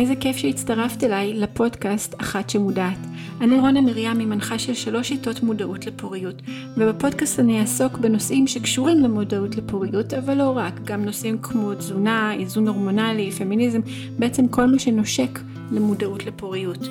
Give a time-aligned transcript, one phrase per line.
[0.00, 2.98] איזה כיף שהצטרפת אליי לפודקאסט אחת שמודעת.
[3.40, 6.42] אני רונה מרים, היא מנחה של שלוש שיטות מודעות לפוריות,
[6.76, 12.68] ובפודקאסט אני אעסוק בנושאים שקשורים למודעות לפוריות, אבל לא רק, גם נושאים כמו תזונה, איזון
[12.68, 13.80] הורמונלי, פמיניזם,
[14.18, 15.40] בעצם כל מה שנושק
[15.72, 16.88] למודעות לפוריות.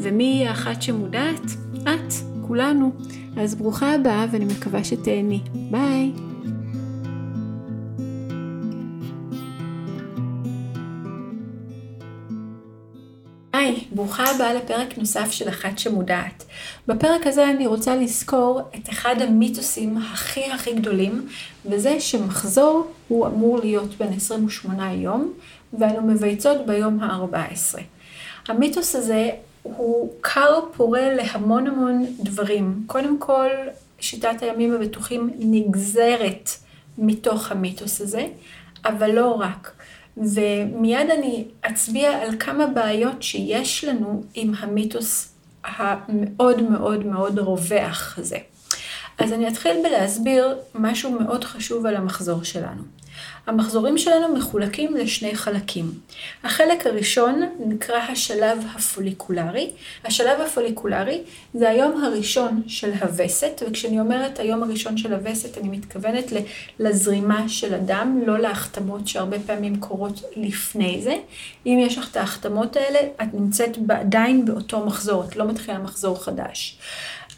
[0.00, 1.50] ומי היא האחת שמודעת?
[1.82, 2.12] את,
[2.46, 2.92] כולנו.
[3.36, 5.40] אז ברוכה הבאה ואני מקווה שתהני.
[5.70, 6.31] ביי!
[14.02, 16.44] ברוכה הבאה לפרק נוסף של אחת שמודעת.
[16.88, 21.28] בפרק הזה אני רוצה לזכור את אחד המיתוסים הכי הכי גדולים,
[21.66, 25.32] וזה שמחזור הוא אמור להיות בין 28 יום,
[25.78, 27.78] ואנו מבייצות ביום ה-14.
[28.48, 29.30] המיתוס הזה
[29.62, 32.84] הוא כר פורה להמון המון דברים.
[32.86, 33.48] קודם כל,
[34.00, 36.50] שיטת הימים הבטוחים נגזרת
[36.98, 38.26] מתוך המיתוס הזה,
[38.84, 39.72] אבל לא רק.
[40.16, 45.32] ומיד אני אצביע על כמה בעיות שיש לנו עם המיתוס
[45.64, 48.38] המאוד מאוד מאוד רווח הזה.
[49.22, 52.82] אז אני אתחיל בלהסביר משהו מאוד חשוב על המחזור שלנו.
[53.46, 55.92] המחזורים שלנו מחולקים לשני חלקים.
[56.44, 59.70] החלק הראשון נקרא השלב הפוליקולרי.
[60.04, 61.22] השלב הפוליקולרי
[61.54, 66.32] זה היום הראשון של הווסת, וכשאני אומרת היום הראשון של הווסת אני מתכוונת
[66.78, 71.14] לזרימה של הדם, לא להחתמות שהרבה פעמים קורות לפני זה.
[71.66, 76.24] אם יש לך את ההחתמות האלה, את נמצאת עדיין באותו מחזור, את לא מתחילה מחזור
[76.24, 76.78] חדש.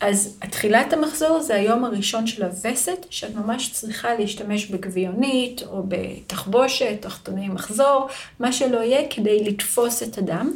[0.01, 6.97] אז התחילת המחזור זה היום הראשון של הווסת, שאת ממש צריכה להשתמש בגביונית או בתחבושת,
[7.01, 8.09] תחתוני מחזור,
[8.41, 10.53] מה שלא יהיה כדי לתפוס את הדם,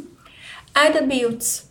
[0.75, 1.65] עד הביוץ.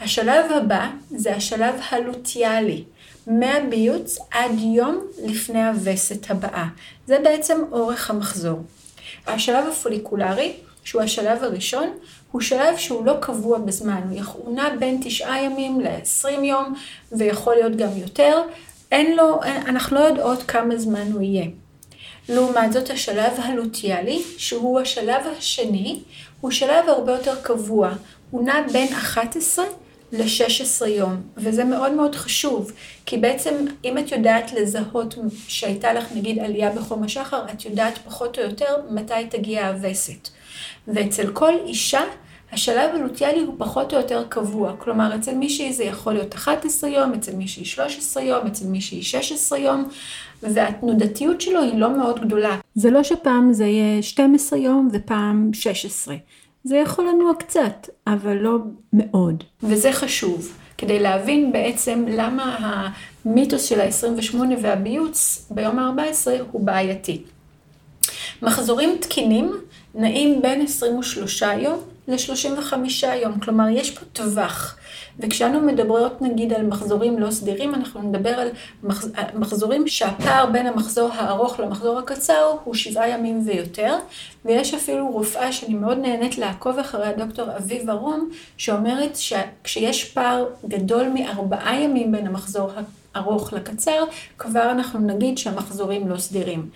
[0.00, 2.84] השלב הבא זה השלב הלוטיאלי,
[3.26, 6.66] מהביוץ עד יום לפני הווסת הבאה.
[7.06, 8.62] זה בעצם אורך המחזור.
[9.26, 10.52] השלב הפוליקולרי,
[10.84, 11.90] שהוא השלב הראשון,
[12.32, 14.00] הוא שלב שהוא לא קבוע בזמן,
[14.32, 16.74] הוא נע בין תשעה ימים ל-20 יום,
[17.12, 18.42] ויכול להיות גם יותר.
[18.92, 21.46] אין לו, אנחנו לא יודעות כמה זמן הוא יהיה.
[22.28, 26.00] לעומת זאת, השלב הלוטיאלי, שהוא השלב השני,
[26.40, 27.90] הוא שלב הרבה יותר קבוע.
[28.30, 29.64] הוא נע בין 11
[30.18, 32.72] ל-16 יום, וזה מאוד מאוד חשוב,
[33.06, 33.54] כי בעצם
[33.84, 35.14] אם את יודעת לזהות
[35.48, 40.28] שהייתה לך נגיד עלייה בחום השחר, את יודעת פחות או יותר מתי תגיע הווסת.
[40.88, 42.00] ואצל כל אישה
[42.52, 47.12] השלב הלוטיאלי הוא פחות או יותר קבוע, כלומר אצל מישהי זה יכול להיות 11 יום,
[47.12, 49.88] אצל מישהי 13 יום, אצל מישהי 16 יום,
[50.42, 52.58] והתנודתיות שלו היא לא מאוד גדולה.
[52.74, 56.16] זה לא שפעם זה יהיה 12 יום ופעם 16.
[56.64, 58.58] זה יכול לנוע קצת, אבל לא
[58.92, 59.44] מאוד.
[59.62, 62.56] וזה חשוב, כדי להבין בעצם למה
[63.24, 67.22] המיתוס של ה-28 והביוץ ביום ה-14 הוא בעייתי.
[68.42, 69.52] מחזורים תקינים
[69.94, 72.72] נעים בין 23 יום ל-35
[73.22, 74.76] יום, כלומר יש פה טווח.
[75.18, 78.48] וכשאנו מדברות נגיד על מחזורים לא סדירים, אנחנו נדבר על
[79.34, 83.96] מחזורים שהפער בין המחזור הארוך למחזור הקצר הוא שבעה ימים ויותר,
[84.44, 91.08] ויש אפילו רופאה שאני מאוד נהנית לעקוב אחריה, דוקטור אביב ארום, שאומרת שכשיש פער גדול
[91.14, 92.70] מארבעה ימים בין המחזור
[93.14, 94.04] הארוך לקצר,
[94.38, 96.68] כבר אנחנו נגיד שהמחזורים לא סדירים.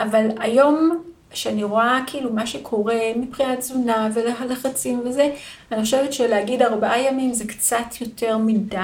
[0.00, 1.02] אבל היום
[1.32, 5.30] שאני רואה כאילו מה שקורה מבחינת תזונה ולחצים וזה,
[5.72, 8.76] אני חושבת שלהגיד ארבעה ימים זה קצת יותר מדי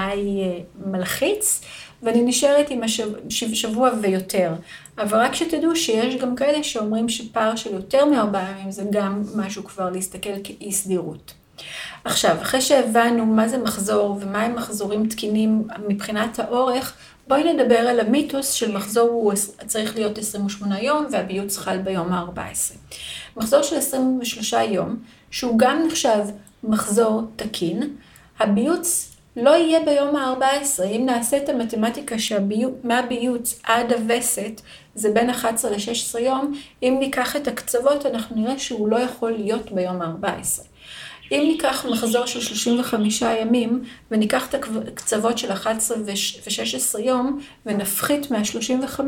[0.43, 1.61] אה, מלחיץ,
[2.03, 2.83] ואני נשארת עם
[3.51, 4.53] השבוע ויותר.
[4.97, 9.63] אבל רק שתדעו שיש גם כאלה שאומרים שפער של יותר מארבעה ימים זה גם משהו
[9.63, 11.33] כבר להסתכל כאי סדירות.
[12.03, 16.93] עכשיו, אחרי שהבנו מה זה מחזור ומה הם מחזורים תקינים מבחינת האורך,
[17.27, 19.33] בואי נדבר על המיתוס של מחזור הוא
[19.65, 22.75] צריך להיות 28 יום והביוץ חל ביום ה-14.
[23.37, 24.95] מחזור של 23 יום,
[25.31, 26.19] שהוא גם נחשב
[26.63, 27.95] מחזור תקין,
[28.39, 30.83] הביוץ לא יהיה ביום ה-14.
[30.83, 34.61] אם נעשה את המתמטיקה שמהביוץ עד הווסת
[34.95, 36.53] זה בין 11 ל-16 יום,
[36.83, 40.76] אם ניקח את הקצוות אנחנו נראה שהוא לא יכול להיות ביום ה-14.
[41.31, 44.55] אם ניקח מחזור של 35 ימים וניקח את
[44.87, 48.99] הקצוות של 11 ו-16 יום ונפחית מה-35,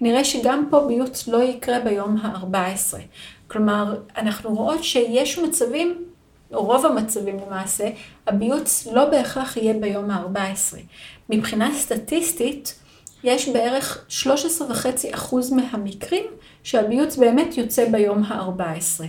[0.00, 2.96] נראה שגם פה ביוץ לא יקרה ביום ה-14.
[3.48, 6.04] כלומר, אנחנו רואות שיש מצבים,
[6.52, 7.90] או רוב המצבים למעשה,
[8.26, 10.76] הביוץ לא בהכרח יהיה ביום ה-14.
[11.30, 12.74] מבחינה סטטיסטית,
[13.24, 16.24] יש בערך 13.5% מהמקרים
[16.62, 19.04] שהביוץ באמת יוצא ביום ה-14.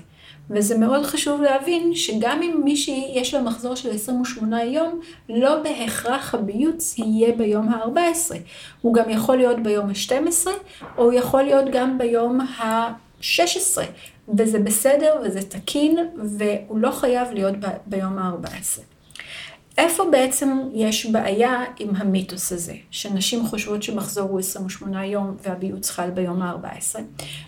[0.49, 4.99] וזה מאוד חשוב להבין שגם אם מישהי יש לה מחזור של 28 יום,
[5.29, 8.35] לא בהכרח הביוץ יהיה ביום ה-14.
[8.81, 10.47] הוא גם יכול להיות ביום ה-12,
[10.97, 12.93] או הוא יכול להיות גם ביום ה...
[13.21, 13.85] 16,
[14.37, 18.90] וזה בסדר וזה תקין, והוא לא חייב להיות ב- ביום ה-14.
[19.77, 26.09] איפה בעצם יש בעיה עם המיתוס הזה, שנשים חושבות שמחזור הוא 28 יום והביוץ חל
[26.09, 26.99] ביום ה-14?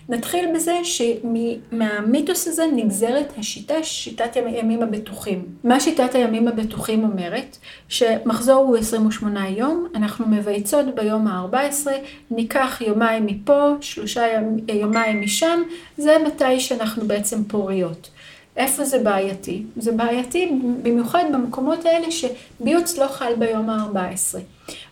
[0.08, 5.44] נתחיל בזה שמהמיתוס הזה נגזרת השיטה, שיטת הימים הבטוחים.
[5.64, 7.56] מה שיטת הימים הבטוחים אומרת?
[7.88, 11.90] שמחזור הוא 28 יום, אנחנו מבייצות ביום ה-14,
[12.30, 14.22] ניקח יומיים מפה, שלושה
[14.68, 15.62] יומיים משם,
[15.96, 18.10] זה מתי שאנחנו בעצם פוריות.
[18.56, 19.62] איפה זה בעייתי?
[19.76, 24.38] זה בעייתי במיוחד במקומות האלה שביוץ לא חל ביום ה-14.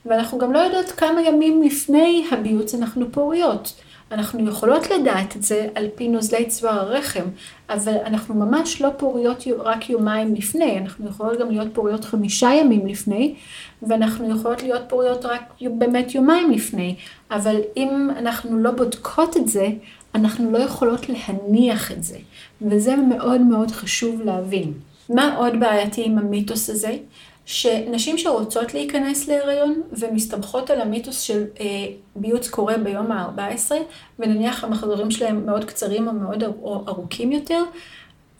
[0.07, 3.73] ואנחנו גם לא יודעות כמה ימים לפני הביוץ אנחנו פוריות.
[4.13, 7.25] אנחנו יכולות לדעת את זה על פי נוזלי צוואר הרחם,
[7.71, 12.87] אבל אנחנו ממש לא פוריות רק יומיים לפני, אנחנו יכולות גם להיות פוריות חמישה ימים
[12.87, 13.35] לפני,
[13.83, 16.97] ואנחנו יכולות להיות פוריות רק באמת יומיים לפני,
[17.31, 19.69] אבל אם אנחנו לא בודקות את זה,
[20.15, 22.19] אנחנו לא יכולות להניח את זה,
[22.63, 24.73] וזה מאוד מאוד חשוב להבין.
[25.09, 26.97] מה עוד בעייתי עם המיתוס הזה?
[27.47, 31.67] שנשים שרוצות להיכנס להיריון ומסתמכות על המיתוס של אה,
[32.17, 33.73] ביוץ קורה ביום ה-14,
[34.19, 36.43] ונניח המחזורים שלהם מאוד קצרים או מאוד
[36.89, 37.63] ארוכים יותר,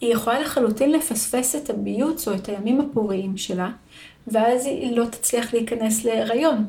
[0.01, 3.69] היא יכולה לחלוטין לפספס את הביוץ או את הימים הפוריים שלה,
[4.27, 6.65] ואז היא לא תצליח להיכנס להיריון.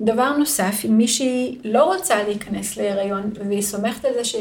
[0.00, 4.36] דבר נוסף, אם מישהי לא רוצה להיכנס להיריון והיא סומכת על זה ש...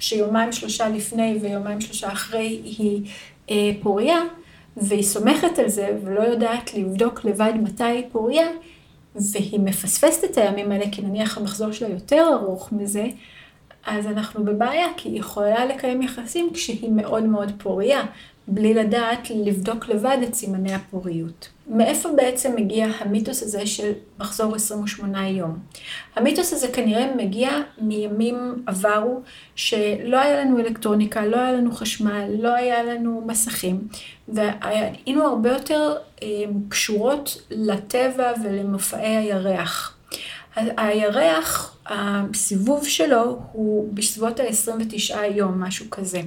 [0.00, 3.10] שיומיים שלושה לפני ויומיים שלושה אחרי היא
[3.50, 4.18] אה, פוריה,
[4.76, 8.46] והיא סומכת על זה ולא יודעת לבדוק לבד מתי היא פוריה,
[9.14, 13.06] והיא מפספסת את הימים האלה, כי נניח המחזור שלה יותר ארוך מזה,
[13.86, 18.02] אז אנחנו בבעיה, כי היא יכולה לקיים יחסים כשהיא מאוד מאוד פוריה,
[18.48, 21.48] בלי לדעת לבדוק לבד את סימני הפוריות.
[21.72, 25.58] מאיפה בעצם מגיע המיתוס הזה של מחזור 28 יום?
[26.16, 29.20] המיתוס הזה כנראה מגיע מימים עברו
[29.54, 33.88] שלא היה לנו אלקטרוניקה, לא היה לנו חשמל, לא היה לנו מסכים,
[34.28, 36.28] והיינו הרבה יותר אה,
[36.68, 39.96] קשורות לטבע ולמופעי הירח.
[40.56, 46.20] הירח, הסיבוב שלו הוא בסביבות ה-29 יום, משהו כזה.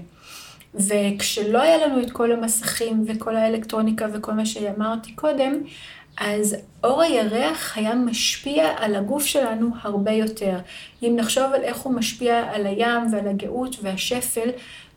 [0.76, 5.54] וכשלא היה לנו את כל המסכים וכל האלקטרוניקה וכל מה שאמרתי קודם,
[6.18, 10.58] אז אור הירח היה משפיע על הגוף שלנו הרבה יותר.
[11.04, 14.50] אם נחשוב על איך הוא משפיע על הים ועל הגאות והשפל,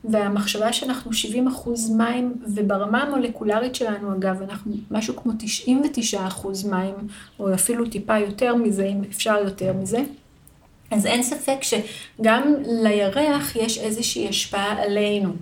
[0.03, 6.95] והמחשבה שאנחנו 70 אחוז מים, וברמה המולקולרית שלנו אגב, אנחנו משהו כמו 99 אחוז מים,
[7.39, 9.99] או אפילו טיפה יותר מזה, אם אפשר יותר מזה.
[10.91, 12.53] אז אין ספק שגם
[12.83, 15.33] לירח יש איזושהי השפעה עלינו.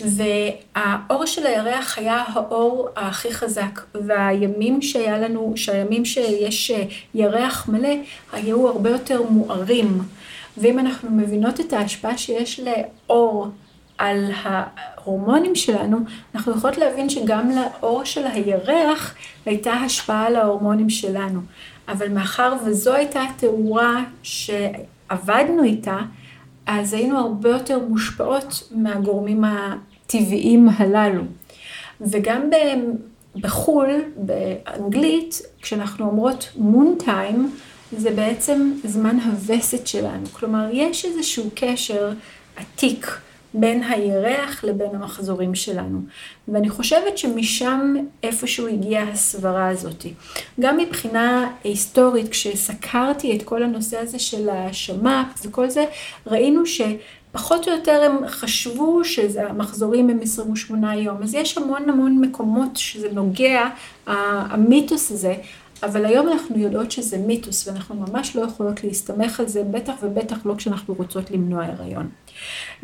[0.00, 6.72] והאור של הירח היה האור הכי חזק, והימים שהיה לנו, שהימים שיש
[7.14, 7.94] ירח מלא,
[8.32, 10.02] היו הרבה יותר מוארים.
[10.56, 13.48] ואם אנחנו מבינות את ההשפעה שיש לאור
[13.98, 15.98] על ההורמונים שלנו,
[16.34, 19.14] אנחנו יכולות להבין שגם לאור של הירח
[19.46, 21.40] הייתה השפעה על ההורמונים שלנו.
[21.88, 25.98] אבל מאחר וזו הייתה התאורה שעבדנו איתה,
[26.66, 31.22] אז היינו הרבה יותר מושפעות מהגורמים הטבעיים הללו.
[32.00, 32.50] וגם
[33.36, 37.50] בחו"ל, באנגלית, כשאנחנו אומרות מון טיים,
[37.92, 40.26] זה בעצם זמן הווסת שלנו.
[40.32, 42.12] כלומר, יש איזשהו קשר
[42.56, 43.18] עתיק
[43.54, 46.00] בין הירח לבין המחזורים שלנו.
[46.48, 50.06] ואני חושבת שמשם איפשהו הגיעה הסברה הזאת.
[50.60, 55.84] גם מבחינה היסטורית, כשסקרתי את כל הנושא הזה של השמ"פ וכל זה,
[56.26, 56.80] ראינו ש...
[57.34, 61.22] פחות או יותר הם חשבו שהמחזורים הם 28 יום.
[61.22, 63.68] אז יש המון המון מקומות שזה נוגע,
[64.06, 65.34] המיתוס הזה,
[65.84, 70.46] אבל היום אנחנו יודעות שזה מיתוס ואנחנו ממש לא יכולות להסתמך על זה, בטח ובטח
[70.46, 72.10] לא כשאנחנו רוצות למנוע הריון.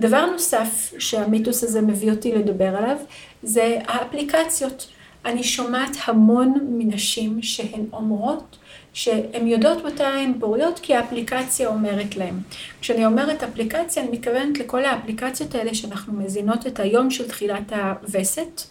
[0.01, 2.97] דבר נוסף שהמיתוס הזה מביא אותי לדבר עליו,
[3.43, 4.87] זה האפליקציות.
[5.25, 8.59] אני שומעת המון מנשים שהן אומרות
[8.93, 12.35] שהן יודעות מתי הן פוריות כי האפליקציה אומרת להן.
[12.81, 18.63] כשאני אומרת אפליקציה, אני מתכוונת לכל האפליקציות האלה שאנחנו מזינות את היום של תחילת הווסת.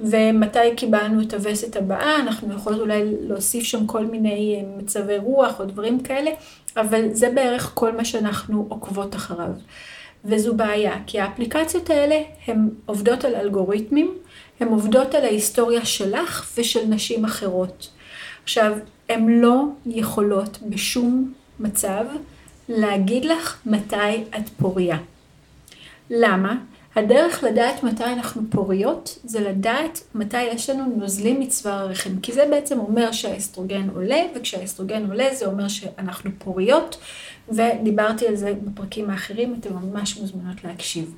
[0.00, 5.60] ומתי קיבלנו את הווסת הבאה, אנחנו יכולות אולי להוסיף שם כל מיני אה, מצבי רוח
[5.60, 6.30] או דברים כאלה,
[6.76, 9.50] אבל זה בערך כל מה שאנחנו עוקבות אחריו.
[10.24, 14.14] וזו בעיה, כי האפליקציות האלה הן עובדות על אלגוריתמים,
[14.60, 17.88] הן עובדות על ההיסטוריה שלך ושל נשים אחרות.
[18.42, 18.72] עכשיו,
[19.08, 22.04] הן לא יכולות בשום מצב
[22.68, 24.98] להגיד לך מתי את פוריה.
[26.10, 26.56] למה?
[26.98, 32.20] הדרך לדעת מתי אנחנו פוריות, זה לדעת מתי יש לנו נוזלים מצוואר הרחם.
[32.20, 36.98] כי זה בעצם אומר שהאסטרוגן עולה, וכשהאסטרוגן עולה זה אומר שאנחנו פוריות,
[37.48, 41.14] ודיברתי על זה בפרקים האחרים, אתם ממש מוזמנות להקשיב.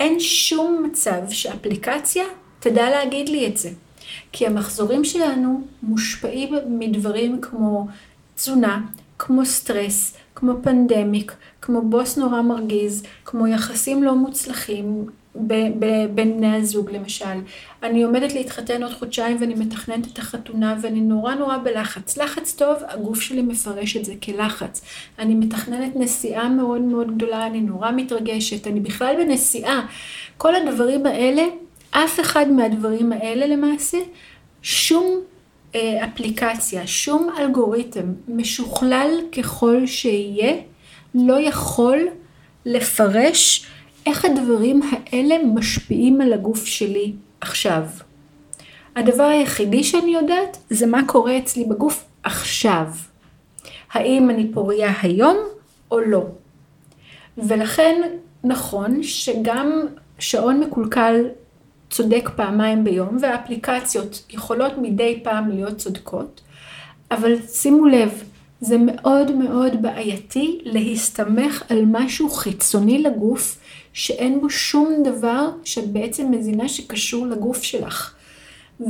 [0.00, 2.24] אין שום מצב שאפליקציה
[2.60, 3.70] תדע להגיד לי את זה.
[4.32, 7.86] כי המחזורים שלנו מושפעים מדברים כמו
[8.34, 8.80] תזונה,
[9.18, 15.80] כמו סטרס, כמו פנדמיק, כמו בוס נורא מרגיז, כמו יחסים לא מוצלחים בין
[16.14, 17.24] בני הזוג למשל.
[17.82, 22.16] אני עומדת להתחתן עוד חודשיים ואני מתכננת את החתונה ואני נורא נורא בלחץ.
[22.16, 24.82] לחץ טוב, הגוף שלי מפרש את זה כלחץ.
[25.18, 29.86] אני מתכננת נסיעה מאוד מאוד גדולה, אני נורא מתרגשת, אני בכלל בנסיעה.
[30.36, 31.42] כל הדברים האלה,
[31.90, 33.98] אף אחד מהדברים האלה למעשה,
[34.62, 35.20] שום
[35.76, 40.54] אפליקציה, שום אלגוריתם, משוכלל ככל שיהיה,
[41.14, 41.98] לא יכול
[42.66, 43.66] לפרש
[44.06, 47.82] איך הדברים האלה משפיעים על הגוף שלי עכשיו.
[48.96, 52.86] הדבר היחידי שאני יודעת זה מה קורה אצלי בגוף עכשיו.
[53.92, 55.36] האם אני פוריה היום
[55.90, 56.26] או לא.
[57.38, 58.02] ולכן
[58.44, 59.86] נכון שגם
[60.18, 61.24] שעון מקולקל
[61.92, 66.40] צודק פעמיים ביום, והאפליקציות יכולות מדי פעם להיות צודקות,
[67.10, 68.22] אבל שימו לב,
[68.60, 73.58] זה מאוד מאוד בעייתי להסתמך על משהו חיצוני לגוף,
[73.92, 78.14] שאין בו שום דבר שאת בעצם מזינה שקשור לגוף שלך.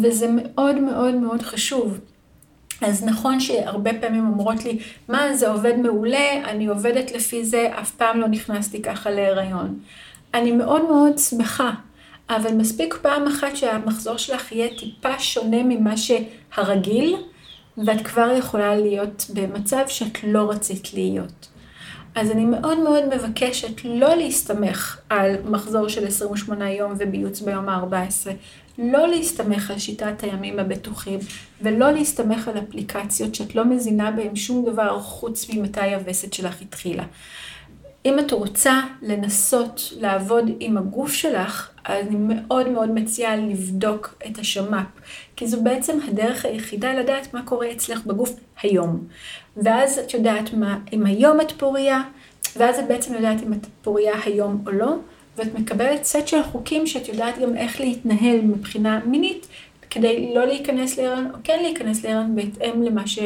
[0.03, 1.99] וזה מאוד מאוד מאוד חשוב.
[2.81, 4.79] אז נכון שהרבה פעמים אומרות לי,
[5.09, 9.79] מה זה עובד מעולה, אני עובדת לפי זה, אף פעם לא נכנסתי ככה להיריון.
[10.35, 11.71] אני מאוד מאוד שמחה
[12.31, 17.17] אבל מספיק פעם אחת שהמחזור שלך יהיה טיפה שונה ממה שהרגיל,
[17.87, 21.49] ואת כבר יכולה להיות במצב שאת לא רצית להיות.
[22.15, 28.31] אז אני מאוד מאוד מבקשת לא להסתמך על מחזור של 28 יום וביוץ ביום ה-14,
[28.79, 31.19] לא להסתמך על שיטת הימים הבטוחים,
[31.63, 37.05] ולא להסתמך על אפליקציות שאת לא מזינה בהן שום דבר חוץ ממתי הווסת שלך התחילה.
[38.05, 44.87] אם את רוצה לנסות לעבוד עם הגוף שלך, אני מאוד מאוד מציעה לבדוק את השמ"פ,
[45.37, 49.05] כי זו בעצם הדרך היחידה לדעת מה קורה אצלך בגוף היום.
[49.57, 52.03] ואז את יודעת מה, אם היום את פוריה,
[52.57, 54.95] ואז את בעצם יודעת אם את פוריה היום או לא,
[55.37, 59.47] ואת מקבלת סט של חוקים שאת יודעת גם איך להתנהל מבחינה מינית,
[59.91, 63.19] כדי לא להיכנס להיריון, או כן להיכנס להיריון בהתאם, ש...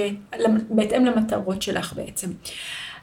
[0.70, 2.30] בהתאם למטרות שלך בעצם.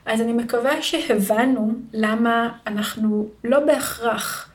[0.06, 4.50] אז אני מקווה שהבנו למה אנחנו לא בהכרח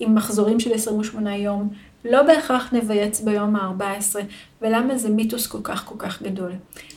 [0.00, 1.68] עם מחזורים של 28 יום,
[2.04, 4.16] לא בהכרח נבייץ ביום ה-14,
[4.62, 6.52] ולמה זה מיתוס כל כך כל כך גדול.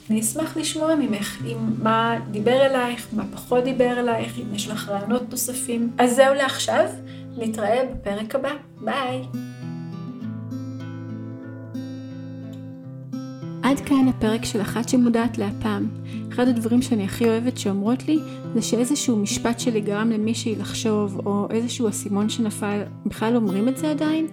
[0.09, 4.89] אני אשמח לשמוע ממך עם מה דיבר אלייך, מה פחות דיבר אלייך, אם יש לך
[4.89, 5.91] רעיונות נוספים.
[5.97, 6.85] אז זהו לעכשיו,
[7.37, 8.51] נתראה בפרק הבא.
[8.81, 9.21] ביי!
[13.63, 15.87] עד כאן הפרק של אחת שמודעת להפעם.
[16.33, 18.19] אחד הדברים שאני הכי אוהבת שאומרות לי,
[18.55, 23.91] זה שאיזשהו משפט שלי גרם למישהי לחשוב, או איזשהו אסימון שנפל, בכלל אומרים את זה
[23.91, 24.27] עדיין?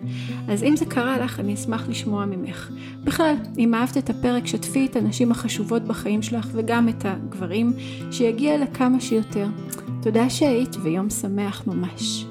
[0.48, 2.70] אז אם זה קרה לך, אני אשמח לשמוע ממך.
[3.04, 7.72] בכלל, אם אהבת את הפרק, שתפי את הנשים החשובות בחיים שלך, וגם את הגברים,
[8.10, 9.46] שיגיע לכמה שיותר.
[10.02, 12.24] תודה שהיית, ויום שמח ממש.